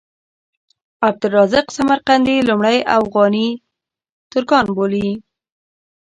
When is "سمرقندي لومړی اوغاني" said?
1.77-3.47